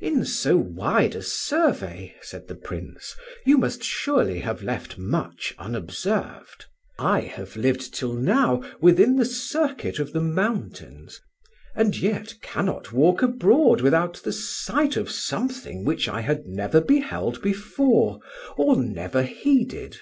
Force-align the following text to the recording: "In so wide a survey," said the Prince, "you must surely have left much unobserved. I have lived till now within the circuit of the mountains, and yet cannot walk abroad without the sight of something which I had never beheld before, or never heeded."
"In 0.00 0.24
so 0.24 0.56
wide 0.56 1.14
a 1.14 1.22
survey," 1.22 2.12
said 2.20 2.48
the 2.48 2.56
Prince, 2.56 3.14
"you 3.46 3.56
must 3.56 3.84
surely 3.84 4.40
have 4.40 4.60
left 4.60 4.98
much 4.98 5.54
unobserved. 5.56 6.64
I 6.98 7.20
have 7.20 7.54
lived 7.54 7.94
till 7.94 8.12
now 8.14 8.60
within 8.80 9.14
the 9.14 9.24
circuit 9.24 10.00
of 10.00 10.12
the 10.12 10.20
mountains, 10.20 11.20
and 11.76 11.96
yet 11.96 12.34
cannot 12.42 12.90
walk 12.92 13.22
abroad 13.22 13.80
without 13.80 14.14
the 14.24 14.32
sight 14.32 14.96
of 14.96 15.12
something 15.12 15.84
which 15.84 16.08
I 16.08 16.22
had 16.22 16.44
never 16.48 16.80
beheld 16.80 17.40
before, 17.40 18.18
or 18.56 18.74
never 18.82 19.22
heeded." 19.22 19.98